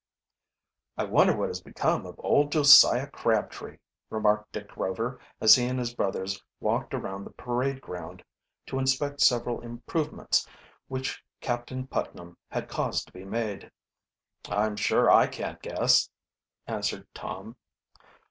"I 0.97 1.03
wonder 1.03 1.37
what 1.37 1.49
has 1.49 1.61
become 1.61 2.07
of 2.07 2.15
old 2.23 2.51
Josiah 2.51 3.05
Crabtree?" 3.05 3.77
remarked 4.09 4.51
Dick 4.51 4.75
Rover, 4.75 5.19
as 5.39 5.53
he 5.53 5.67
and 5.67 5.77
his 5.77 5.93
brothers 5.93 6.41
walked 6.59 6.95
around 6.95 7.23
the 7.23 7.29
parade 7.29 7.81
ground 7.81 8.23
to 8.65 8.79
inspect 8.79 9.21
several 9.21 9.61
improvement 9.61 10.43
which 10.87 11.23
Captain 11.39 11.85
Putnam 11.85 12.35
had 12.49 12.67
caused 12.67 13.05
to 13.05 13.13
be 13.13 13.25
made. 13.25 13.69
"I'm 14.49 14.75
sure 14.75 15.11
I 15.11 15.27
can't 15.27 15.61
guess," 15.61 16.09
answered 16.65 17.05
Tom. 17.13 17.55